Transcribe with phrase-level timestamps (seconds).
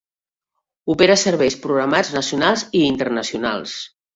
[0.93, 3.77] Opera serveis programats nacionals i internacionals.